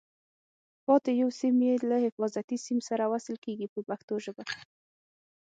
پاتې 0.85 1.11
یو 1.21 1.29
سیم 1.39 1.55
یې 1.67 1.73
له 1.89 1.97
حفاظتي 2.05 2.57
سیم 2.65 2.79
سره 2.89 3.03
وصل 3.13 3.35
کېږي 3.45 3.67
په 3.73 3.79
پښتو 3.87 4.15
ژبه. 4.25 4.43